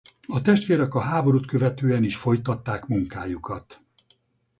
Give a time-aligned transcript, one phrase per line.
[0.27, 3.81] A testvérek a háborút követően is folytatták munkájukat.